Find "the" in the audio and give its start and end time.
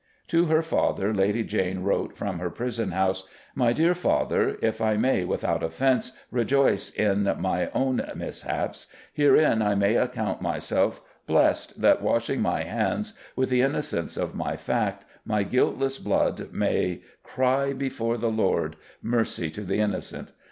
13.51-13.61, 18.17-18.31, 19.61-19.77